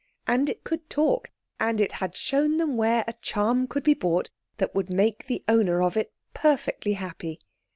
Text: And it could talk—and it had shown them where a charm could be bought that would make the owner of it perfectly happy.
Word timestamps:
And 0.25 0.49
it 0.49 0.63
could 0.63 0.89
talk—and 0.89 1.79
it 1.79 1.91
had 1.91 2.15
shown 2.15 2.57
them 2.57 2.75
where 2.75 3.03
a 3.07 3.13
charm 3.21 3.67
could 3.67 3.83
be 3.83 3.93
bought 3.93 4.31
that 4.57 4.73
would 4.73 4.89
make 4.89 5.27
the 5.27 5.43
owner 5.47 5.83
of 5.83 5.95
it 5.95 6.11
perfectly 6.33 6.93
happy. 6.93 7.39